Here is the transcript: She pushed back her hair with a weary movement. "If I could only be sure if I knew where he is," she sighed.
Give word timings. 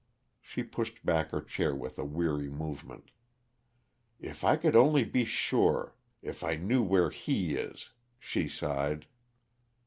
She 0.41 0.63
pushed 0.63 1.05
back 1.05 1.29
her 1.29 1.45
hair 1.47 1.75
with 1.75 1.99
a 1.99 2.03
weary 2.03 2.49
movement. 2.49 3.11
"If 4.19 4.43
I 4.43 4.55
could 4.57 4.75
only 4.75 5.03
be 5.03 5.25
sure 5.25 5.95
if 6.23 6.43
I 6.43 6.55
knew 6.55 6.81
where 6.81 7.11
he 7.11 7.53
is," 7.55 7.91
she 8.17 8.47
sighed. 8.47 9.05